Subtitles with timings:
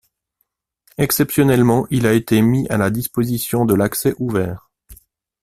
[0.97, 4.71] Exceptionnellement, il a été mis à la disposition de l'accès ouvert.